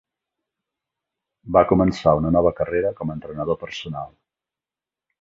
[1.59, 4.13] Va començar una nova carrera com a entrenador personal.